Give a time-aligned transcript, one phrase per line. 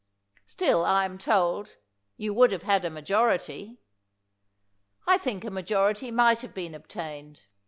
[0.47, 1.75] Still I am told,
[2.17, 3.77] "You would have had a majority."
[5.05, 7.41] I think a majority might have been obtained.